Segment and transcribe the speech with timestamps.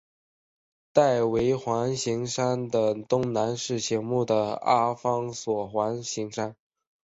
[0.93, 6.55] 戴维环形山的东南是醒目的阿方索环形山。